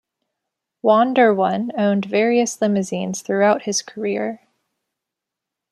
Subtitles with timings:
[0.83, 4.41] Wanderone owned various limousines throughout his career.